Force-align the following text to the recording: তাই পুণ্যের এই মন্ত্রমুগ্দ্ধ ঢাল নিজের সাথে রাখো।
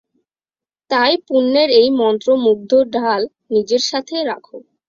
তাই 0.91 1.13
পুণ্যের 1.27 1.69
এই 1.79 1.89
মন্ত্রমুগ্দ্ধ 1.99 2.71
ঢাল 2.95 3.21
নিজের 3.51 3.83
সাথে 3.89 4.15
রাখো। 4.29 4.57